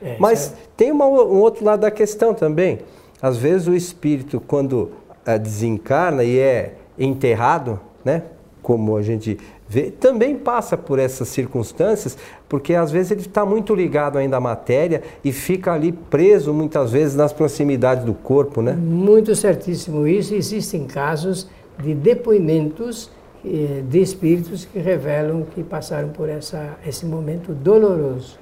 É, 0.00 0.16
Mas 0.18 0.52
é... 0.52 0.52
tem 0.76 0.92
uma, 0.92 1.04
um 1.04 1.40
outro 1.40 1.64
lado 1.64 1.80
da 1.80 1.90
questão 1.90 2.32
também. 2.32 2.78
Às 3.20 3.36
vezes 3.36 3.66
o 3.66 3.74
espírito, 3.74 4.40
quando 4.40 4.92
é, 5.26 5.38
desencarna 5.38 6.24
e 6.24 6.38
é 6.38 6.74
enterrado, 6.98 7.78
né? 8.02 8.22
Como 8.62 8.96
a 8.96 9.02
gente 9.02 9.38
vê, 9.68 9.90
também 9.90 10.36
passa 10.36 10.76
por 10.76 10.98
essas 10.98 11.28
circunstâncias, 11.28 12.16
porque 12.48 12.74
às 12.74 12.90
vezes 12.90 13.12
ele 13.12 13.20
está 13.20 13.44
muito 13.44 13.74
ligado 13.74 14.18
ainda 14.18 14.38
à 14.38 14.40
matéria 14.40 15.02
e 15.22 15.32
fica 15.32 15.72
ali 15.72 15.92
preso 15.92 16.52
muitas 16.54 16.92
vezes 16.92 17.14
nas 17.14 17.32
proximidades 17.32 18.04
do 18.04 18.14
corpo, 18.14 18.62
né? 18.62 18.72
Muito 18.72 19.34
certíssimo 19.34 20.06
isso. 20.06 20.34
Existem 20.34 20.86
casos 20.86 21.48
de 21.78 21.94
depoimentos 21.94 23.10
eh, 23.44 23.82
de 23.88 24.00
espíritos 24.00 24.64
que 24.64 24.78
revelam 24.78 25.44
que 25.54 25.62
passaram 25.62 26.08
por 26.08 26.28
essa, 26.28 26.76
esse 26.86 27.06
momento 27.06 27.52
doloroso. 27.52 28.38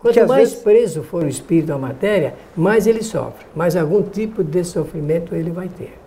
Quanto 0.00 0.26
mais 0.26 0.50
vezes... 0.50 0.64
preso 0.64 1.02
for 1.02 1.24
o 1.24 1.28
espírito 1.28 1.72
à 1.72 1.78
matéria, 1.78 2.34
mais 2.56 2.86
ele 2.86 3.02
sofre, 3.02 3.44
mais 3.54 3.76
algum 3.76 4.02
tipo 4.02 4.42
de 4.42 4.64
sofrimento 4.64 5.34
ele 5.34 5.50
vai 5.50 5.68
ter. 5.68 5.99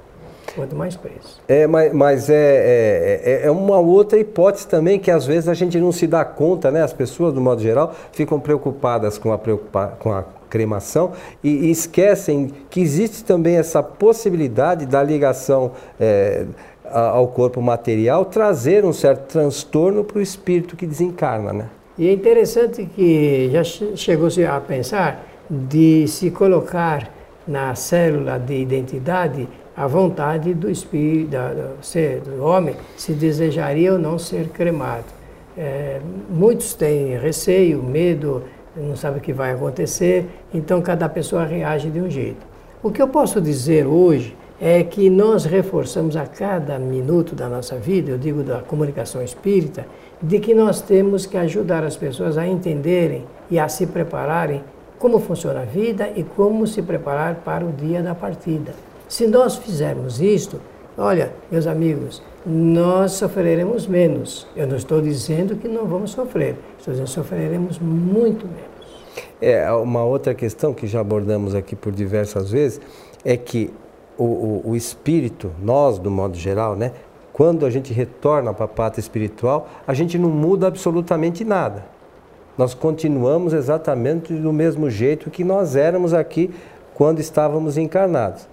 Quanto 0.56 0.76
mais 0.76 0.96
preso. 0.96 1.42
É, 1.48 1.66
mas, 1.66 1.94
mas 1.94 2.30
é, 2.30 2.36
é, 2.36 3.22
é, 3.24 3.46
é, 3.46 3.52
uma 3.52 3.80
outra 3.80 4.20
hipótese 4.20 4.68
também 4.68 5.00
que 5.00 5.10
às 5.10 5.26
vezes 5.26 5.50
a 5.50 5.54
gente 5.54 5.80
não 5.80 5.92
se 5.92 6.06
dá 6.06 6.24
conta, 6.24 6.70
né? 6.70 6.84
As 6.84 6.94
pessoas, 6.94 7.34
do 7.34 7.42
modo 7.42 7.62
geral, 7.62 7.94
ficam 8.12 8.40
preocupadas 8.40 9.18
com 9.18 9.32
a, 9.32 9.38
preocupa 9.38 9.98
com 10.00 10.12
a 10.12 10.24
cremação 10.50 11.14
e, 11.44 11.50
e 11.50 11.72
esquecem 11.72 12.52
que 12.70 12.80
existe 12.80 13.24
também 13.24 13.58
essa 13.58 13.82
possibilidade 13.82 14.86
da 14.86 15.02
ligação 15.02 15.72
é, 16.00 16.46
ao 16.86 17.28
corpo 17.30 17.60
material 17.60 18.26
trazer 18.26 18.86
um 18.86 18.94
certo 18.94 19.32
transtorno 19.32 20.04
para 20.04 20.20
o 20.20 20.22
espírito 20.22 20.76
que 20.76 20.86
desencarna, 20.86 21.52
né? 21.52 21.70
E 21.98 22.08
é 22.08 22.14
interessante 22.14 22.88
que 22.96 23.50
já 23.52 23.64
chegou-se 23.64 24.44
a 24.46 24.60
pensar 24.60 25.26
de 25.50 26.08
se 26.08 26.32
colocar 26.32 27.10
na 27.48 27.76
célula 27.76 28.40
de 28.40 28.56
identidade 28.56 29.48
a 29.76 29.88
vontade 29.88 30.54
do 30.54 30.70
espírito, 30.70 31.32
do, 31.32 31.84
ser, 31.84 32.22
do 32.22 32.44
homem, 32.44 32.76
se 32.96 33.14
desejaria 33.14 33.94
ou 33.94 34.00
não 34.00 34.20
ser 34.20 34.50
cremado. 34.50 35.06
É, 35.58 36.00
muitos 36.30 36.74
têm 36.74 37.18
receio, 37.18 37.82
medo, 37.82 38.44
não 38.76 38.96
sabem 38.96 39.20
o 39.20 39.22
que 39.22 39.34
vai 39.34 39.52
acontecer, 39.52 40.28
então 40.54 40.82
cada 40.82 41.08
pessoa 41.08 41.44
reage 41.44 41.90
de 41.90 42.00
um 42.00 42.10
jeito. 42.10 42.46
O 42.82 42.92
que 42.92 43.02
eu 43.02 43.08
posso 43.08 43.40
dizer 43.40 43.86
hoje 43.86 44.36
é 44.60 44.84
que 44.84 45.10
nós 45.10 45.46
reforçamos 45.46 46.16
a 46.16 46.26
cada 46.26 46.80
minuto 46.80 47.36
da 47.36 47.50
nossa 47.50 47.76
vida, 47.76 48.12
eu 48.12 48.18
digo 48.18 48.44
da 48.44 48.60
comunicação 48.60 49.22
espírita, 49.22 49.86
de 50.22 50.40
que 50.40 50.54
nós 50.54 50.82
temos 50.82 51.26
que 51.26 51.38
ajudar 51.38 51.84
as 51.84 51.98
pessoas 51.98 52.38
a 52.38 52.48
entenderem 52.48 53.26
e 53.50 53.60
a 53.60 53.68
se 53.68 53.86
prepararem 53.86 54.64
como 54.98 55.20
funciona 55.20 55.62
a 55.62 55.66
vida 55.66 56.10
e 56.16 56.24
como 56.24 56.66
se 56.66 56.82
preparar 56.82 57.36
para 57.44 57.66
o 57.66 57.72
dia 57.72 58.02
da 58.02 58.16
partida. 58.16 58.74
Se 59.14 59.28
nós 59.28 59.58
fizermos 59.58 60.20
isto, 60.20 60.60
olha, 60.98 61.32
meus 61.52 61.68
amigos, 61.68 62.20
nós 62.44 63.12
sofreremos 63.12 63.86
menos. 63.86 64.48
Eu 64.56 64.66
não 64.66 64.76
estou 64.76 65.00
dizendo 65.00 65.56
que 65.56 65.68
não 65.68 65.86
vamos 65.86 66.10
sofrer, 66.10 66.56
estou 66.80 66.92
dizendo 66.92 67.06
que 67.06 67.12
sofreremos 67.12 67.78
muito 67.78 68.48
menos. 68.48 69.06
É, 69.40 69.72
uma 69.72 70.04
outra 70.04 70.34
questão 70.34 70.74
que 70.74 70.88
já 70.88 71.00
abordamos 71.00 71.54
aqui 71.54 71.76
por 71.76 71.92
diversas 71.92 72.50
vezes 72.50 72.82
é 73.24 73.38
que 73.38 73.72
o, 74.18 74.24
o, 74.24 74.70
o 74.72 74.76
espírito, 74.76 75.52
nós, 75.62 76.00
do 76.00 76.10
modo 76.10 76.36
geral, 76.36 76.76
né, 76.76 76.92
quando 77.32 77.68
a 77.68 77.70
gente 77.70 77.94
retorna 77.94 78.52
para 78.52 78.66
a 78.66 78.68
pátria 78.68 79.00
espiritual, 79.00 79.70
a 79.86 79.94
gente 79.94 80.18
não 80.18 80.32
muda 80.32 80.66
absolutamente 80.66 81.46
nada. 81.46 81.86
Nós 82.58 82.74
continuamos 82.74 83.54
exatamente 83.54 84.34
do 84.34 84.52
mesmo 84.52 84.90
jeito 84.90 85.30
que 85.30 85.44
nós 85.44 85.76
éramos 85.76 86.16
aqui 86.16 86.50
quando 86.96 87.20
estávamos 87.20 87.78
encarnados. 87.78 88.52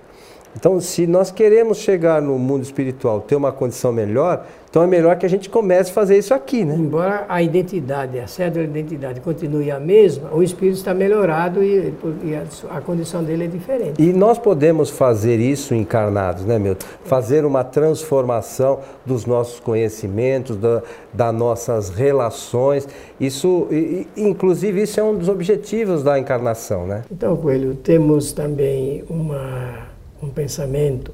Então, 0.56 0.80
se 0.80 1.06
nós 1.06 1.30
queremos 1.30 1.78
chegar 1.78 2.20
no 2.20 2.38
mundo 2.38 2.62
espiritual, 2.62 3.20
ter 3.20 3.36
uma 3.36 3.52
condição 3.52 3.92
melhor, 3.92 4.46
então 4.68 4.84
é 4.84 4.86
melhor 4.86 5.16
que 5.16 5.26
a 5.26 5.28
gente 5.28 5.50
comece 5.50 5.90
a 5.90 5.94
fazer 5.94 6.16
isso 6.16 6.32
aqui, 6.32 6.64
né? 6.64 6.76
Embora 6.78 7.24
a 7.28 7.42
identidade, 7.42 8.20
a 8.20 8.28
cédula 8.28 8.64
de 8.64 8.78
identidade 8.78 9.20
continue 9.20 9.68
a 9.68 9.80
mesma, 9.80 10.30
o 10.32 10.44
espírito 10.44 10.76
está 10.76 10.94
melhorado 10.94 11.62
e, 11.62 11.92
e 12.22 12.34
a, 12.36 12.76
a, 12.76 12.80
condição 12.80 13.22
dele 13.22 13.44
é 13.44 13.46
diferente. 13.48 14.00
E 14.00 14.12
nós 14.12 14.38
podemos 14.38 14.88
fazer 14.88 15.40
isso 15.40 15.74
encarnados, 15.74 16.44
né, 16.44 16.56
Milton? 16.56 16.86
Fazer 17.04 17.44
uma 17.44 17.64
transformação 17.64 18.78
dos 19.04 19.26
nossos 19.26 19.58
conhecimentos, 19.58 20.56
da, 20.56 20.82
das 21.12 21.34
nossas 21.34 21.90
relações. 21.90 22.86
Isso, 23.18 23.66
e, 23.72 24.06
inclusive, 24.16 24.82
isso 24.82 25.00
é 25.00 25.02
um 25.02 25.16
dos 25.16 25.28
objetivos 25.28 26.04
da 26.04 26.16
encarnação, 26.16 26.86
né? 26.86 27.02
Então, 27.10 27.36
Coelho, 27.36 27.74
temos 27.74 28.32
também 28.32 29.02
uma 29.10 29.89
um 30.22 30.28
pensamento 30.28 31.12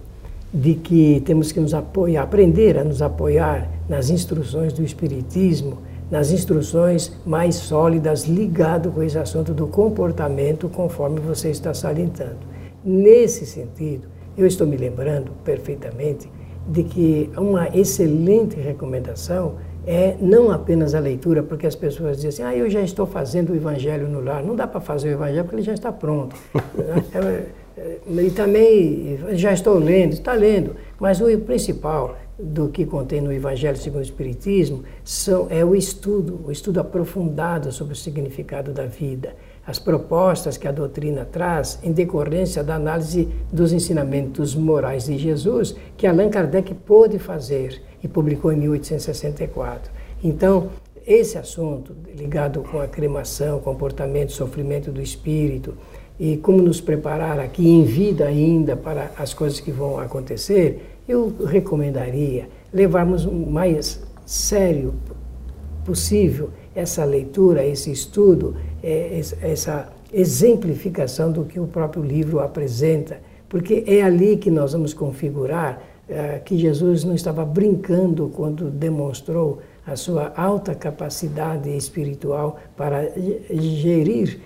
de 0.53 0.75
que 0.75 1.23
temos 1.25 1.53
que 1.53 1.61
nos 1.61 1.75
apoiar, 1.75 2.23
aprender 2.23 2.79
a 2.79 2.85
nos 2.85 3.03
apoiar 3.03 3.71
nas 3.89 4.11
instruções 4.11 4.73
do 4.73 4.83
Espiritismo, 4.83 5.79
nas 6.11 6.31
instruções 6.31 7.13
mais 7.27 7.57
sólidas 7.57 8.25
ligado 8.25 8.91
com 8.91 9.03
esse 9.03 9.19
assunto 9.19 9.53
do 9.53 9.67
comportamento, 9.67 10.69
conforme 10.69 11.21
você 11.21 11.51
está 11.51 11.75
salientando. 11.75 12.39
Nesse 12.85 13.45
sentido, 13.45 14.07
eu 14.37 14.47
estou 14.47 14.67
me 14.67 14.77
lembrando 14.77 15.33
perfeitamente 15.45 16.31
de 16.69 16.85
que 16.85 17.31
uma 17.37 17.69
excelente 17.77 18.57
recomendação 18.57 19.55
é 19.87 20.17
não 20.21 20.51
apenas 20.51 20.95
a 20.95 20.99
leitura, 20.99 21.43
porque 21.43 21.67
as 21.67 21.77
pessoas 21.77 22.17
dizem 22.17 22.29
assim, 22.29 22.43
ah, 22.43 22.57
eu 22.57 22.69
já 22.69 22.81
estou 22.81 23.07
fazendo 23.07 23.53
o 23.53 23.57
Evangelho 23.57 24.09
no 24.09 24.21
lar. 24.21 24.43
Não 24.43 24.57
dá 24.57 24.67
para 24.67 24.81
fazer 24.81 25.11
o 25.11 25.13
Evangelho 25.13 25.45
porque 25.45 25.57
ele 25.57 25.63
já 25.63 25.75
está 25.75 25.93
pronto. 25.93 26.35
É, 27.77 27.99
e 28.09 28.31
também 28.31 29.19
já 29.33 29.53
estou 29.53 29.79
lendo, 29.79 30.15
está 30.15 30.33
lendo, 30.33 30.77
mas 30.99 31.21
o 31.21 31.39
principal 31.41 32.17
do 32.39 32.69
que 32.69 32.85
contém 32.85 33.21
no 33.21 33.33
Evangelho 33.33 33.77
segundo 33.77 34.01
o 34.01 34.05
Espiritismo 34.05 34.83
são, 35.05 35.47
é 35.51 35.65
o 35.65 35.75
estudo, 35.75 36.41
o 36.47 36.53
estudo 36.53 36.81
aprofundado 36.81 37.73
sobre 37.73 37.95
o 37.95 37.97
significado 37.97 38.73
da 38.73 38.87
vida, 38.87 39.35
as 39.67 39.79
propostas 39.79 40.57
que 40.57 40.69
a 40.69 40.73
doutrina 40.73 41.25
traz 41.25 41.79
em 41.83 41.93
decorrência 41.93 42.63
da 42.63 42.77
análise 42.77 43.29
dos 43.53 43.73
ensinamentos 43.73 44.55
morais 44.55 45.05
de 45.05 45.19
Jesus 45.19 45.75
que 45.97 46.07
Allan 46.07 46.31
Kardec 46.31 46.75
pôde 46.75 47.19
fazer 47.19 47.83
e 48.03 48.09
publicou 48.09 48.53
em 48.53 48.57
1864. 48.57 49.91
Então, 50.23 50.71
esse 51.07 51.39
assunto 51.39 51.95
ligado 52.17 52.63
com 52.63 52.81
a 52.81 52.89
cremação, 52.89 53.61
comportamento, 53.61 54.33
sofrimento 54.33 54.91
do 54.91 55.01
espírito 55.01 55.75
e 56.19 56.37
como 56.39 56.63
nos 56.63 56.81
preparar 56.81 57.39
aqui 57.39 57.69
em 57.69 57.85
vida 57.85 58.27
ainda 58.27 58.77
para 58.77 59.11
as 59.19 59.35
coisas 59.35 59.61
que 59.61 59.71
vão 59.71 59.99
acontecer, 59.99 60.99
eu 61.09 61.33
recomendaria 61.47 62.49
levarmos 62.73 63.25
mais 63.27 64.03
sério 64.25 64.95
possível 65.85 66.51
essa 66.75 67.05
leitura, 67.05 67.65
esse 67.65 67.91
estudo, 67.93 68.57
é, 68.83 69.21
essa 69.41 69.89
exemplificação 70.13 71.31
do 71.31 71.45
que 71.45 71.61
o 71.61 71.67
próprio 71.67 72.03
livro 72.03 72.41
apresenta, 72.41 73.19
porque 73.49 73.85
é 73.87 74.03
ali 74.03 74.37
que 74.37 74.51
nós 74.51 74.73
vamos 74.73 74.93
configurar 74.93 75.83
é, 76.09 76.39
que 76.39 76.57
Jesus 76.57 77.05
não 77.05 77.15
estava 77.15 77.45
brincando 77.45 78.31
quando 78.35 78.71
demonstrou 78.71 79.61
a 79.87 79.95
sua 79.97 80.33
alta 80.37 80.75
capacidade 80.75 81.75
espiritual 81.77 82.59
para 82.77 83.13
gerir 83.51 84.41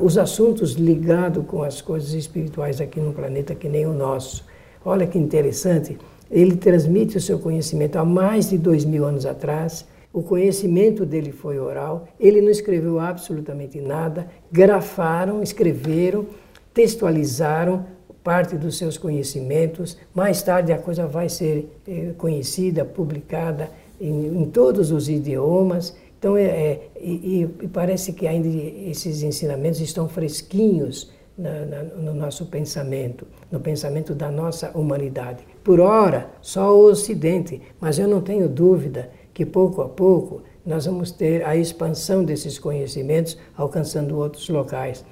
os 0.00 0.16
assuntos 0.16 0.72
ligados 0.72 1.44
com 1.46 1.62
as 1.62 1.80
coisas 1.80 2.12
espirituais 2.12 2.80
aqui 2.80 3.00
no 3.00 3.12
planeta 3.12 3.54
que 3.54 3.68
nem 3.68 3.86
o 3.86 3.92
nosso. 3.92 4.44
Olha 4.84 5.06
que 5.06 5.18
interessante, 5.18 5.98
ele 6.30 6.56
transmite 6.56 7.16
o 7.16 7.20
seu 7.20 7.38
conhecimento 7.38 7.96
há 7.96 8.04
mais 8.04 8.50
de 8.50 8.58
dois 8.58 8.84
mil 8.84 9.04
anos 9.04 9.26
atrás. 9.26 9.86
O 10.12 10.22
conhecimento 10.22 11.06
dele 11.06 11.32
foi 11.32 11.58
oral, 11.58 12.06
ele 12.20 12.40
não 12.40 12.50
escreveu 12.50 13.00
absolutamente 13.00 13.80
nada, 13.80 14.26
grafaram, 14.50 15.42
escreveram, 15.42 16.26
textualizaram 16.74 17.86
parte 18.22 18.56
dos 18.56 18.78
seus 18.78 18.96
conhecimentos. 18.96 19.96
Mais 20.14 20.42
tarde 20.42 20.72
a 20.72 20.78
coisa 20.78 21.06
vai 21.06 21.28
ser 21.28 21.68
eh, 21.88 22.12
conhecida, 22.16 22.84
publicada 22.84 23.70
em, 24.00 24.42
em 24.42 24.44
todos 24.46 24.90
os 24.90 25.08
idiomas. 25.08 25.94
Então, 26.22 26.36
é, 26.36 26.44
é 26.44 26.90
e, 27.00 27.48
e, 27.60 27.66
parece 27.66 28.12
que 28.12 28.28
ainda 28.28 28.46
esses 28.46 29.24
ensinamentos 29.24 29.80
estão 29.80 30.08
fresquinhos 30.08 31.10
na, 31.36 31.66
na, 31.66 31.82
no 31.82 32.14
nosso 32.14 32.46
pensamento, 32.46 33.26
no 33.50 33.58
pensamento 33.58 34.14
da 34.14 34.30
nossa 34.30 34.70
humanidade. 34.70 35.42
Por 35.64 35.80
ora, 35.80 36.30
só 36.40 36.78
o 36.78 36.84
Ocidente, 36.84 37.60
mas 37.80 37.98
eu 37.98 38.06
não 38.06 38.20
tenho 38.20 38.48
dúvida 38.48 39.10
que 39.34 39.44
pouco 39.44 39.82
a 39.82 39.88
pouco 39.88 40.42
nós 40.64 40.86
vamos 40.86 41.10
ter 41.10 41.44
a 41.44 41.56
expansão 41.56 42.24
desses 42.24 42.56
conhecimentos 42.56 43.36
alcançando 43.56 44.16
outros 44.16 44.48
locais. 44.48 45.04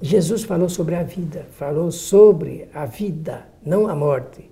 Jesus 0.00 0.44
falou 0.44 0.68
sobre 0.68 0.94
a 0.94 1.02
vida, 1.02 1.44
falou 1.58 1.90
sobre 1.90 2.68
a 2.72 2.86
vida, 2.86 3.48
não 3.66 3.88
a 3.88 3.96
morte 3.96 4.51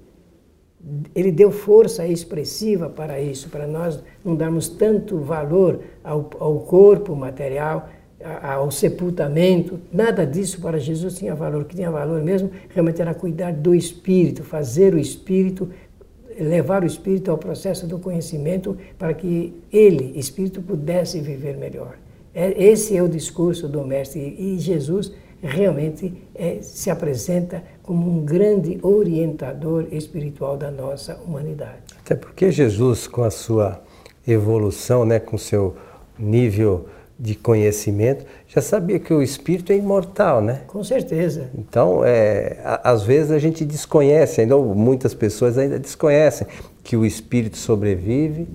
ele 1.15 1.31
deu 1.31 1.51
força 1.51 2.07
expressiva 2.07 2.89
para 2.89 3.21
isso, 3.21 3.49
para 3.51 3.67
nós 3.67 4.03
não 4.25 4.35
darmos 4.35 4.69
tanto 4.69 5.19
valor 5.19 5.81
ao, 6.03 6.31
ao 6.39 6.61
corpo 6.61 7.15
material, 7.15 7.89
ao 8.43 8.71
sepultamento, 8.71 9.81
nada 9.91 10.27
disso 10.27 10.61
para 10.61 10.79
Jesus 10.79 11.17
tinha 11.17 11.35
valor. 11.35 11.63
O 11.63 11.65
que 11.65 11.77
tinha 11.77 11.91
valor 11.91 12.23
mesmo 12.23 12.51
realmente 12.69 13.01
era 13.01 13.15
cuidar 13.15 13.53
do 13.53 13.75
espírito, 13.75 14.43
fazer 14.43 14.95
o 14.95 14.99
espírito, 14.99 15.71
levar 16.39 16.83
o 16.83 16.87
espírito 16.87 17.31
ao 17.31 17.39
processo 17.39 17.87
do 17.87 17.99
conhecimento 17.99 18.77
para 18.99 19.15
que 19.15 19.55
ele, 19.73 20.19
espírito, 20.19 20.61
pudesse 20.61 21.21
viver 21.21 21.57
melhor. 21.57 21.97
É, 22.35 22.63
esse 22.63 22.97
é 22.97 23.03
o 23.03 23.09
discurso 23.09 23.67
do 23.67 23.85
Mestre 23.85 24.37
e 24.39 24.59
Jesus 24.59 25.13
realmente 25.43 26.13
é, 26.35 26.59
se 26.61 26.91
apresenta 26.91 27.65
como 27.91 28.09
um 28.09 28.25
grande 28.25 28.79
orientador 28.83 29.89
espiritual 29.91 30.57
da 30.57 30.71
nossa 30.71 31.17
humanidade. 31.27 31.83
Até 31.99 32.15
porque 32.15 32.53
Jesus, 32.53 33.09
com 33.09 33.25
a 33.25 33.33
sua 33.33 33.83
evolução, 34.25 35.05
né, 35.05 35.19
com 35.19 35.37
seu 35.37 35.75
nível 36.17 36.87
de 37.19 37.35
conhecimento, 37.35 38.25
já 38.47 38.63
sabia 38.63 39.01
que 39.01 39.13
o 39.13 39.21
espírito 39.21 39.73
é 39.73 39.77
imortal, 39.77 40.41
né? 40.41 40.63
Com 40.69 40.85
certeza. 40.85 41.51
Então, 41.53 42.05
é, 42.05 42.61
às 42.63 43.03
vezes 43.03 43.33
a 43.33 43.41
gente 43.41 43.65
desconhece, 43.65 44.41
ainda 44.41 44.57
muitas 44.57 45.13
pessoas 45.13 45.59
ainda 45.59 45.77
desconhecem 45.77 46.47
que 46.85 46.97
o 46.97 47.05
espírito 47.05 47.57
sobrevive 47.57 48.47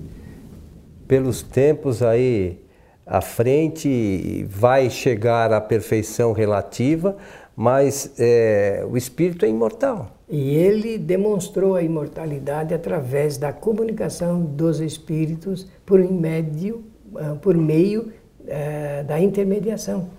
pelos 1.06 1.42
tempos 1.42 2.02
aí 2.02 2.58
à 3.06 3.20
frente, 3.20 4.46
vai 4.48 4.88
chegar 4.88 5.52
à 5.52 5.60
perfeição 5.60 6.32
relativa, 6.32 7.18
mas 7.56 8.12
é, 8.18 8.86
o 8.88 8.96
espírito 8.96 9.44
é 9.44 9.48
imortal. 9.48 10.12
E 10.28 10.54
ele 10.54 10.98
demonstrou 10.98 11.74
a 11.74 11.82
imortalidade 11.82 12.74
através 12.74 13.38
da 13.38 13.52
comunicação 13.52 14.42
dos 14.42 14.80
espíritos 14.80 15.66
por 15.86 15.98
médio, 16.00 16.84
ah, 17.16 17.36
por 17.40 17.56
meio 17.56 18.12
uh, 18.40 19.04
da 19.06 19.20
intermediação 19.20 20.10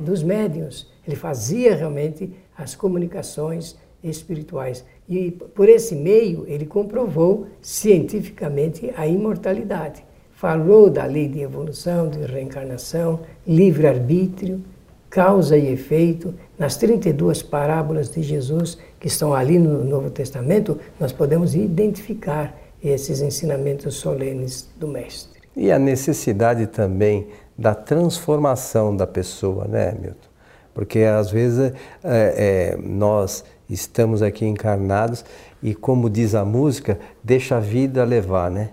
dos 0.00 0.22
médiuns. 0.22 0.92
Ele 1.06 1.16
fazia 1.16 1.74
realmente 1.74 2.32
as 2.56 2.74
comunicações 2.74 3.76
espirituais. 4.04 4.84
E 5.08 5.30
por 5.30 5.68
esse 5.68 5.94
meio 5.96 6.44
ele 6.46 6.66
comprovou 6.66 7.46
cientificamente 7.62 8.92
a 8.94 9.06
imortalidade 9.06 10.04
falou 10.36 10.90
da 10.90 11.04
lei 11.06 11.28
de 11.28 11.40
evolução, 11.40 12.08
de 12.08 12.18
reencarnação, 12.18 13.20
livre-arbítrio, 13.46 14.62
causa 15.10 15.56
e 15.56 15.72
efeito. 15.72 16.34
Nas 16.58 16.76
32 16.76 17.42
parábolas 17.42 18.10
de 18.10 18.22
Jesus 18.22 18.78
que 18.98 19.08
estão 19.08 19.34
ali 19.34 19.58
no 19.58 19.84
Novo 19.84 20.10
Testamento, 20.10 20.78
nós 20.98 21.12
podemos 21.12 21.54
identificar 21.54 22.56
esses 22.82 23.20
ensinamentos 23.20 23.96
solenes 23.96 24.68
do 24.76 24.88
Mestre. 24.88 25.40
E 25.56 25.72
a 25.72 25.78
necessidade 25.78 26.66
também 26.66 27.28
da 27.56 27.74
transformação 27.74 28.94
da 28.94 29.06
pessoa, 29.06 29.66
né, 29.66 29.92
Milton? 29.92 30.28
Porque 30.74 31.00
às 31.00 31.30
vezes 31.30 31.72
é, 32.04 32.74
é, 32.74 32.76
nós 32.76 33.42
estamos 33.68 34.20
aqui 34.20 34.44
encarnados 34.44 35.24
e, 35.62 35.74
como 35.74 36.10
diz 36.10 36.34
a 36.34 36.44
música, 36.44 36.98
deixa 37.24 37.56
a 37.56 37.60
vida 37.60 38.04
levar, 38.04 38.50
né? 38.50 38.70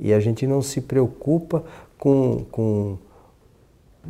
E 0.00 0.12
a 0.14 0.20
gente 0.20 0.46
não 0.46 0.62
se 0.62 0.80
preocupa 0.80 1.62
com, 1.98 2.44
com, 2.50 2.96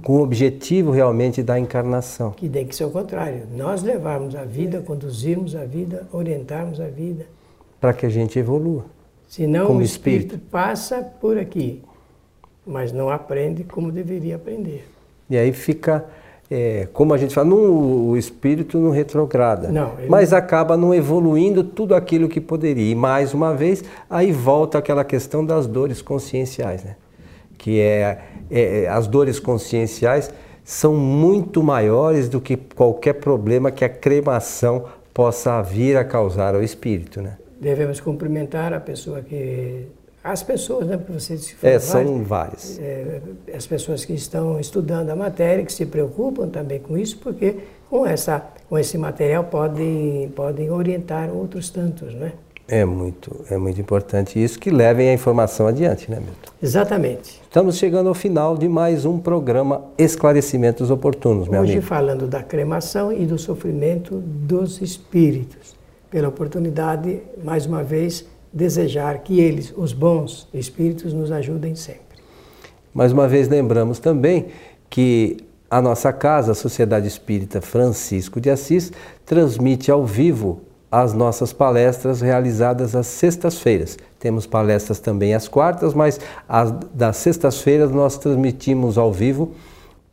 com 0.03 0.19
o 0.19 0.23
objetivo 0.23 0.91
realmente 0.91 1.43
da 1.43 1.59
encarnação. 1.59 2.33
Que 2.33 2.49
tem 2.49 2.67
que 2.67 2.75
ser 2.75 2.85
o 2.85 2.91
contrário. 2.91 3.43
Nós 3.57 3.83
levarmos 3.83 4.35
a 4.35 4.45
vida, 4.45 4.81
conduzirmos 4.81 5.55
a 5.55 5.65
vida, 5.65 6.07
orientarmos 6.13 6.81
a 6.81 6.89
vida. 6.89 7.27
Para 7.81 7.93
que 7.93 8.07
a 8.07 8.09
gente 8.09 8.39
evolua. 8.39 8.85
Senão 9.29 9.67
como 9.67 9.81
o 9.81 9.83
espírito, 9.83 10.35
espírito 10.35 10.51
passa 10.51 11.03
por 11.21 11.39
aqui, 11.39 11.83
mas 12.67 12.93
não 12.93 13.11
aprende 13.11 13.65
como 13.65 13.91
deveria 13.91 14.37
aprender. 14.37 14.89
E 15.29 15.37
aí 15.37 15.53
fica 15.53 16.05
é, 16.51 16.87
como 16.93 17.15
a 17.15 17.19
gente 17.19 17.35
fala, 17.35 17.49
não, 17.49 18.11
o 18.11 18.17
espírito 18.17 18.79
não 18.79 18.91
retrograda, 18.91 19.73
não, 19.73 19.93
mas 20.09 20.33
acaba 20.33 20.77
não 20.77 20.95
evoluindo 20.95 21.65
tudo 21.65 21.95
aquilo 21.95 22.29
que 22.29 22.41
poderia. 22.41 22.91
E 22.91 22.95
mais 22.95 23.33
uma 23.33 23.55
vez, 23.55 23.83
aí 24.09 24.31
volta 24.31 24.79
aquela 24.79 25.05
questão 25.05 25.45
das 25.45 25.67
dores 25.67 26.03
conscienciais, 26.03 26.85
né? 26.85 26.97
Que 27.65 27.81
é, 27.81 28.19
é, 28.51 28.83
é, 28.83 28.89
as 28.89 29.07
dores 29.07 29.41
conscienciais 29.41 30.31
são 30.63 30.95
muito 30.95 31.63
maiores 31.63 32.29
do 32.29 32.39
que 32.39 32.59
qualquer 32.59 33.15
problema 33.15 33.71
que 33.71 33.83
a 33.83 33.89
cremação 33.89 34.85
possa 35.15 35.63
vir 35.63 35.97
a 35.97 36.05
causar 36.05 36.55
ao 36.55 36.63
espírito. 36.63 37.23
Né? 37.23 37.39
Devemos 37.59 38.01
cumprimentar 38.01 38.75
a 38.75 38.81
pessoa 38.81 39.23
que 39.23 39.87
as 40.23 40.43
pessoas, 40.43 40.87
né, 40.87 40.99
porque 40.99 41.19
você 41.19 41.39
se 41.39 41.57
É, 41.63 41.79
são 41.79 42.23
várias. 42.23 42.79
É, 42.79 43.23
as 43.55 43.67
pessoas 43.67 44.05
que 44.05 44.13
estão 44.13 44.61
estudando 44.61 45.09
a 45.09 45.17
matéria, 45.17 45.65
que 45.65 45.73
se 45.73 45.87
preocupam 45.87 46.49
também 46.49 46.81
com 46.81 46.99
isso, 46.99 47.17
porque 47.17 47.57
com, 47.89 48.07
essa, 48.07 48.45
com 48.69 48.79
esse 48.79 48.99
material 48.99 49.45
podem, 49.45 50.31
podem 50.37 50.71
orientar 50.71 51.31
outros 51.35 51.71
tantos, 51.71 52.13
né? 52.13 52.33
É 52.67 52.83
muito, 52.83 53.45
é 53.51 53.59
muito 53.59 53.79
importante 53.79 54.43
isso 54.43 54.59
que 54.59 54.71
levem 54.71 55.11
a 55.11 55.13
informação 55.13 55.67
adiante, 55.67 56.11
né, 56.11 56.17
Milton? 56.17 56.51
Exatamente. 56.63 57.43
Estamos 57.43 57.77
chegando 57.77 58.09
ao 58.09 58.15
final 58.15 58.57
de 58.57 58.67
mais 58.69 59.05
um 59.05 59.19
programa 59.19 59.85
Esclarecimentos 59.99 60.91
Oportunos, 60.91 61.47
meu 61.47 61.61
Hoje 61.61 61.73
amigo. 61.73 61.87
falando 61.87 62.27
da 62.27 62.43
cremação 62.43 63.13
e 63.13 63.27
do 63.27 63.37
sofrimento 63.37 64.17
dos 64.17 64.81
espíritos. 64.81 65.77
Pela 66.11 66.29
oportunidade, 66.29 67.21
mais 67.43 67.67
uma 67.67 67.83
vez, 67.83 68.25
desejar 68.51 69.19
que 69.19 69.41
eles, 69.41 69.75
os 69.77 69.93
bons 69.93 70.49
espíritos, 70.55 71.13
nos 71.13 71.31
ajudem 71.31 71.75
sempre. 71.75 72.03
Mais 72.95 73.13
uma 73.13 73.29
vez 73.29 73.47
lembramos 73.47 73.99
também 73.99 74.47
que 74.89 75.37
a 75.71 75.83
nossa 75.83 76.13
casa, 76.15 76.53
a 76.53 76.55
Sociedade 76.55 77.09
Espírita 77.09 77.61
Francisco 77.61 78.41
de 78.41 78.49
Assis, 78.49 78.91
transmite 79.27 79.91
ao 79.91 80.07
vivo 80.07 80.63
as 81.03 81.13
nossas 81.13 81.53
palestras 81.53 82.21
realizadas 82.21 82.95
às 82.95 83.09
sextas-feiras. 83.09 83.99
Temos 84.17 84.47
palestras 84.47 85.01
também 85.01 85.35
às 85.35 85.49
quartas, 85.49 85.93
mas 85.93 86.21
as 86.49 86.71
das 86.95 87.17
sextas-feiras 87.17 87.91
nós 87.91 88.17
transmitimos 88.17 88.97
ao 88.97 89.13
vivo 89.13 89.55